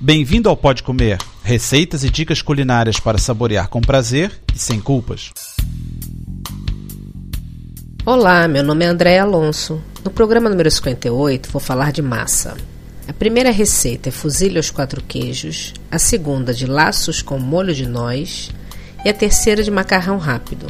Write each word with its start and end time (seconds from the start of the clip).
Bem-vindo 0.00 0.48
ao 0.48 0.56
Pode 0.56 0.84
Comer, 0.84 1.18
receitas 1.42 2.04
e 2.04 2.08
dicas 2.08 2.40
culinárias 2.40 3.00
para 3.00 3.18
saborear 3.18 3.68
com 3.68 3.80
prazer 3.80 4.30
e 4.54 4.56
sem 4.56 4.80
culpas. 4.80 5.32
Olá, 8.06 8.46
meu 8.46 8.62
nome 8.62 8.84
é 8.84 8.88
André 8.88 9.18
Alonso. 9.18 9.82
No 10.04 10.10
programa 10.12 10.48
número 10.48 10.70
58 10.70 11.50
vou 11.50 11.60
falar 11.60 11.90
de 11.90 12.00
massa. 12.00 12.56
A 13.08 13.12
primeira 13.12 13.50
receita 13.50 14.08
é 14.08 14.12
fuzile 14.12 14.56
aos 14.56 14.70
quatro 14.70 15.02
queijos, 15.02 15.74
a 15.90 15.98
segunda 15.98 16.54
de 16.54 16.66
laços 16.66 17.20
com 17.20 17.36
molho 17.36 17.74
de 17.74 17.84
noz 17.84 18.52
e 19.04 19.08
a 19.08 19.12
terceira 19.12 19.64
de 19.64 19.70
macarrão 19.70 20.16
rápido. 20.16 20.68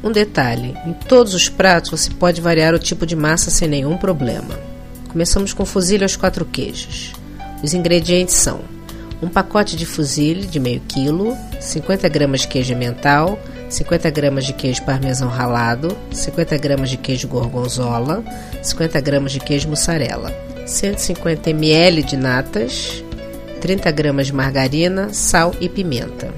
Um 0.00 0.12
detalhe: 0.12 0.76
em 0.86 0.92
todos 0.92 1.34
os 1.34 1.48
pratos 1.48 1.90
você 1.90 2.10
pode 2.10 2.40
variar 2.40 2.72
o 2.72 2.78
tipo 2.78 3.04
de 3.04 3.16
massa 3.16 3.50
sem 3.50 3.66
nenhum 3.66 3.96
problema. 3.96 4.60
Começamos 5.08 5.52
com 5.52 5.66
fuzile 5.66 6.04
aos 6.04 6.14
quatro 6.14 6.44
queijos. 6.44 7.18
Os 7.62 7.74
ingredientes 7.74 8.34
são 8.34 8.60
um 9.22 9.28
pacote 9.28 9.76
de 9.76 9.84
fuzile 9.84 10.46
de 10.46 10.58
meio 10.58 10.80
quilo, 10.88 11.36
50 11.60 12.08
gramas 12.08 12.40
de 12.40 12.48
queijo 12.48 12.74
mental, 12.74 13.38
50 13.68 14.10
gramas 14.10 14.44
de 14.46 14.52
queijo 14.52 14.82
parmesão 14.82 15.28
ralado, 15.28 15.96
50 16.10 16.56
gramas 16.56 16.90
de 16.90 16.96
queijo 16.96 17.28
gorgonzola, 17.28 18.24
50 18.62 19.00
gramas 19.00 19.32
de 19.32 19.40
queijo 19.40 19.68
mussarela, 19.68 20.32
150 20.66 21.50
ml 21.50 22.02
de 22.02 22.16
natas, 22.16 23.04
30 23.60 23.90
gramas 23.90 24.26
de 24.28 24.32
margarina, 24.34 25.12
sal 25.12 25.54
e 25.60 25.68
pimenta. 25.68 26.32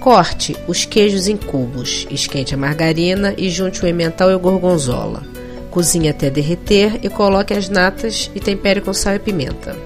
Corte 0.00 0.56
os 0.68 0.84
queijos 0.84 1.26
em 1.26 1.36
cubos, 1.36 2.06
esquente 2.08 2.54
a 2.54 2.56
margarina 2.56 3.34
e 3.36 3.50
junte 3.50 3.84
o 3.84 3.88
emmental 3.88 4.30
e 4.30 4.34
o 4.34 4.38
gorgonzola. 4.38 5.22
Cozinhe 5.70 6.08
até 6.08 6.30
derreter 6.30 7.00
e 7.02 7.10
coloque 7.10 7.52
as 7.52 7.68
natas 7.68 8.30
e 8.34 8.40
tempere 8.40 8.80
com 8.80 8.92
sal 8.94 9.16
e 9.16 9.18
pimenta. 9.18 9.76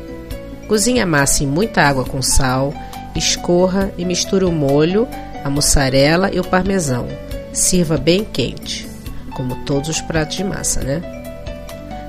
Cozinhe 0.73 1.01
a 1.01 1.07
massa 1.07 1.45
em 1.45 1.47
muita 1.47 1.83
água 1.83 2.03
com 2.03 2.23
sal, 2.23 2.73
escorra 3.15 3.93
e 3.99 4.07
misture 4.07 4.47
o 4.47 4.51
molho, 4.51 5.07
a 5.45 5.51
mussarela 5.51 6.31
e 6.33 6.41
o 6.41 6.45
parmesão. 6.45 7.07
Sirva 7.53 7.99
bem 7.99 8.25
quente, 8.25 8.89
como 9.35 9.67
todos 9.67 9.91
os 9.91 10.01
pratos 10.01 10.39
de 10.39 10.43
massa, 10.43 10.81
né? 10.81 11.03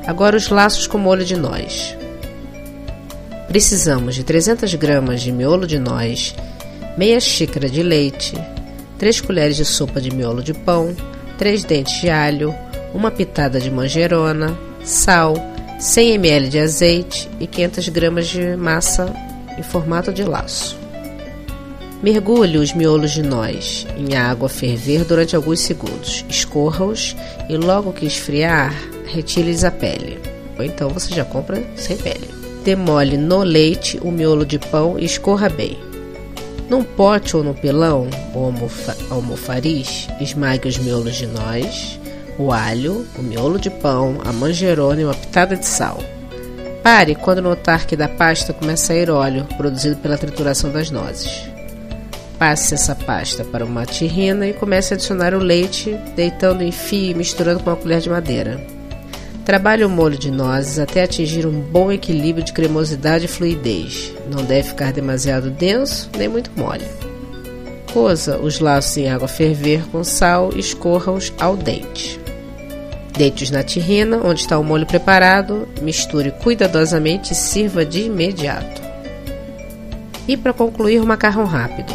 Agora 0.07 0.37
os 0.37 0.47
laços 0.47 0.87
com 0.87 0.97
molho 0.97 1.25
de 1.25 1.35
noz. 1.35 1.97
Precisamos 3.49 4.15
de 4.15 4.23
300 4.23 4.73
gramas 4.75 5.21
de 5.21 5.33
miolo 5.33 5.67
de 5.67 5.77
noz, 5.77 6.33
meia 6.97 7.19
xícara 7.19 7.67
de 7.67 7.83
leite, 7.83 8.33
3 8.97 9.19
colheres 9.19 9.57
de 9.57 9.65
sopa 9.65 9.99
de 9.99 10.09
miolo 10.09 10.41
de 10.41 10.53
pão, 10.53 10.95
3 11.37 11.65
dentes 11.65 11.99
de 11.99 12.09
alho, 12.09 12.55
uma 12.93 13.11
pitada 13.11 13.59
de 13.59 13.69
manjerona, 13.69 14.57
sal, 14.85 15.33
100 15.83 16.13
ml 16.13 16.47
de 16.47 16.59
azeite 16.59 17.29
e 17.41 17.45
500 17.45 17.89
gramas 17.89 18.27
de 18.27 18.55
massa 18.55 19.13
em 19.57 19.61
formato 19.61 20.13
de 20.13 20.23
laço. 20.23 20.77
Mergulhe 22.01 22.57
os 22.57 22.71
miolos 22.71 23.11
de 23.11 23.21
noz 23.21 23.85
em 23.97 24.15
água 24.15 24.45
a 24.45 24.49
ferver 24.49 25.03
durante 25.03 25.35
alguns 25.35 25.59
segundos. 25.59 26.23
Escorra-os 26.29 27.17
e 27.49 27.57
logo 27.57 27.91
que 27.91 28.05
esfriar, 28.05 28.73
retire-lhes 29.07 29.65
a 29.65 29.71
pele. 29.71 30.19
Ou 30.57 30.63
então 30.63 30.89
você 30.89 31.13
já 31.13 31.25
compra 31.25 31.61
sem 31.75 31.97
pele. 31.97 32.29
Demole 32.63 33.17
no 33.17 33.43
leite 33.43 33.99
o 34.01 34.09
miolo 34.09 34.45
de 34.45 34.59
pão 34.59 34.97
e 34.97 35.03
escorra 35.03 35.49
bem. 35.49 35.77
Num 36.69 36.81
pote 36.81 37.35
ou 37.35 37.43
no 37.43 37.53
pilão 37.53 38.07
ou 38.33 38.53
almofariz, 39.09 40.07
esmague 40.21 40.69
os 40.69 40.77
miolos 40.77 41.15
de 41.15 41.27
noz, 41.27 41.99
o 42.37 42.51
alho, 42.51 43.05
o 43.17 43.21
miolo 43.21 43.59
de 43.59 43.69
pão, 43.69 44.19
a 44.25 44.31
manjerona 44.31 45.01
e 45.01 45.05
uma 45.05 45.13
pitada 45.13 45.55
de 45.55 45.65
sal. 45.65 45.99
Pare 46.83 47.15
quando 47.15 47.41
notar 47.41 47.85
que 47.85 47.95
da 47.95 48.09
pasta 48.09 48.51
começa 48.51 48.83
a 48.83 48.87
sair 48.87 49.09
óleo, 49.09 49.45
produzido 49.55 49.95
pela 49.97 50.17
trituração 50.17 50.71
das 50.71 50.91
nozes. 50.91 51.47
Passe 52.37 52.73
essa 52.73 52.93
pasta 52.93 53.45
para 53.45 53.63
uma 53.63 53.85
terrina 53.85 54.47
e 54.47 54.53
comece 54.53 54.93
a 54.93 54.95
adicionar 54.95 55.33
o 55.33 55.39
leite, 55.39 55.97
deitando 56.15 56.61
em 56.61 56.71
fio 56.71 57.11
e 57.11 57.13
misturando 57.13 57.63
com 57.63 57.69
uma 57.69 57.77
colher 57.77 58.01
de 58.01 58.09
madeira. 58.09 58.59
Trabalhe 59.45 59.83
o 59.83 59.89
molho 59.89 60.17
de 60.17 60.31
nozes 60.31 60.79
até 60.79 61.03
atingir 61.03 61.45
um 61.45 61.59
bom 61.59 61.91
equilíbrio 61.91 62.43
de 62.43 62.53
cremosidade 62.53 63.25
e 63.25 63.29
fluidez. 63.29 64.13
Não 64.29 64.43
deve 64.43 64.69
ficar 64.69 64.91
demasiado 64.91 65.49
denso 65.49 66.09
nem 66.17 66.27
muito 66.27 66.51
mole. 66.55 66.85
Coza 67.93 68.37
os 68.39 68.59
laços 68.59 68.97
em 68.97 69.09
água 69.09 69.27
ferver 69.27 69.83
com 69.91 70.03
sal 70.03 70.49
e 70.55 70.59
escorra-os 70.59 71.31
ao 71.39 71.55
dente. 71.55 72.22
Deite-os 73.15 73.51
na 73.51 73.61
terrina, 73.61 74.21
onde 74.23 74.41
está 74.41 74.57
o 74.57 74.63
molho 74.63 74.87
preparado, 74.87 75.67
misture 75.81 76.31
cuidadosamente 76.31 77.33
e 77.33 77.35
sirva 77.35 77.85
de 77.85 78.03
imediato. 78.03 78.81
E 80.27 80.35
para 80.35 80.53
concluir, 80.53 80.99
o 80.99 81.05
macarrão 81.05 81.45
rápido. 81.45 81.93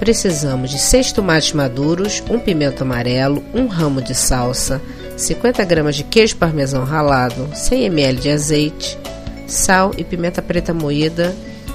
Precisamos 0.00 0.70
de 0.70 0.78
6 0.78 1.12
tomates 1.12 1.52
maduros, 1.52 2.22
um 2.30 2.38
pimento 2.38 2.82
amarelo, 2.82 3.44
um 3.54 3.66
ramo 3.66 4.00
de 4.00 4.14
salsa, 4.14 4.80
50 5.16 5.64
gramas 5.64 5.96
de 5.96 6.04
queijo 6.04 6.36
parmesão 6.36 6.84
ralado, 6.84 7.48
100 7.52 7.86
ml 7.86 8.20
de 8.20 8.30
azeite, 8.30 8.98
sal 9.46 9.92
e 9.96 10.04
pimenta 10.04 10.40
preta 10.40 10.72
moída 10.72 11.34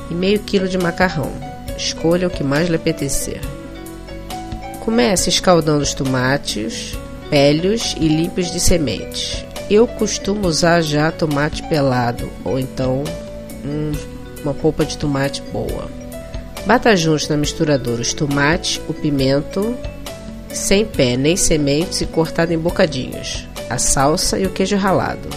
e 0.09 0.13
meio 0.13 0.39
quilo 0.39 0.67
de 0.67 0.77
macarrão. 0.77 1.31
Escolha 1.77 2.27
o 2.27 2.31
que 2.31 2.43
mais 2.43 2.69
lhe 2.69 2.75
apetecer. 2.75 3.41
Comece 4.79 5.29
escaldando 5.29 5.83
os 5.83 5.93
tomates, 5.93 6.97
velhos 7.33 7.95
e 7.99 8.07
limpos 8.07 8.51
de 8.51 8.59
sementes. 8.59 9.43
Eu 9.67 9.87
costumo 9.87 10.47
usar 10.47 10.81
já 10.81 11.11
tomate 11.11 11.63
pelado 11.63 12.29
ou 12.45 12.59
então 12.59 13.03
hum, 13.65 13.91
uma 14.43 14.53
polpa 14.53 14.85
de 14.85 14.95
tomate 14.95 15.41
boa. 15.51 15.89
Bata 16.67 16.95
juntos 16.95 17.27
na 17.27 17.35
misturadora 17.35 18.03
os 18.03 18.13
tomates, 18.13 18.79
o 18.87 18.93
pimento, 18.93 19.75
sem 20.49 20.85
pé 20.85 21.17
nem 21.17 21.35
sementes 21.35 22.01
e 22.01 22.05
cortado 22.05 22.53
em 22.53 22.57
bocadinhos, 22.59 23.47
a 23.67 23.79
salsa 23.79 24.37
e 24.37 24.45
o 24.45 24.51
queijo 24.51 24.75
ralado. 24.75 25.27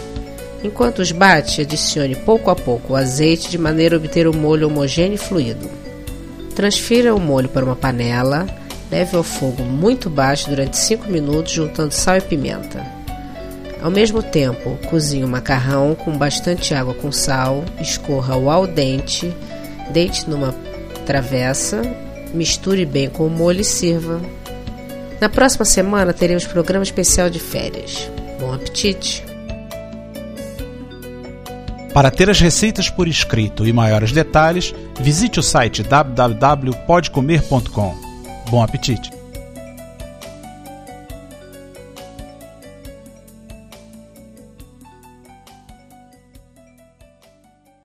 Enquanto 0.63 0.99
os 0.99 1.13
bate, 1.13 1.63
adicione 1.63 2.15
pouco 2.15 2.51
a 2.51 2.55
pouco 2.55 2.93
o 2.93 2.97
azeite 2.97 3.49
de 3.49 3.57
maneira 3.57 3.97
a 3.97 3.99
obter 3.99 4.29
o 4.29 4.37
molho 4.37 4.67
homogêneo 4.67 5.15
e 5.15 5.19
fluido. 5.19 5.67
Transfira 6.55 7.15
o 7.15 7.21
molho 7.21 7.49
para 7.49 7.65
uma 7.65 7.75
panela 7.75 8.47
Leve 8.91 9.17
ao 9.17 9.23
fogo 9.23 9.63
muito 9.63 10.09
baixo 10.09 10.49
durante 10.49 10.77
5 10.77 11.11
minutos, 11.11 11.53
juntando 11.53 11.93
sal 11.93 12.19
e 12.19 12.21
pimenta. 12.21 12.85
Ao 13.83 13.91
mesmo 13.91 14.23
tempo, 14.23 14.79
cozinhe 14.89 15.25
o 15.25 15.29
macarrão 15.29 15.95
com 15.95 16.17
bastante 16.17 16.75
água 16.75 16.95
com 16.95 17.13
sal, 17.13 17.65
escorra-o 17.81 18.51
ao 18.51 18.67
dente, 18.67 19.35
deite 19.91 20.29
numa 20.29 20.55
travessa, 21.05 21.83
misture 22.33 22.85
bem 22.85 23.09
com 23.09 23.27
o 23.27 23.31
molho 23.31 23.61
e 23.61 23.65
sirva. 23.65 24.21
Na 25.21 25.29
próxima 25.29 25.65
semana 25.65 26.13
teremos 26.13 26.45
programa 26.47 26.83
especial 26.83 27.31
de 27.31 27.39
férias. 27.39 28.11
Bom 28.41 28.53
apetite! 28.53 29.25
Para 31.93 32.11
ter 32.11 32.29
as 32.29 32.41
receitas 32.41 32.91
por 32.91 33.07
escrito 33.09 33.67
e 33.67 33.73
maiores 33.73 34.13
detalhes, 34.13 34.75
visite 35.01 35.41
o 35.41 35.43
site 35.43 35.83
www.podcomer.com. 35.83 38.06
Bom 38.51 38.63
apetite! 38.63 39.16